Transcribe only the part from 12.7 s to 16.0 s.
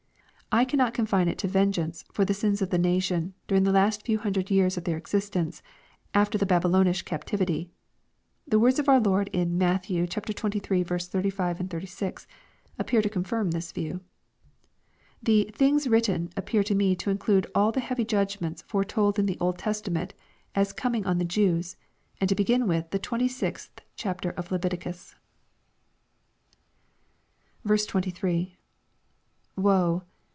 appear to confirm this view. The" things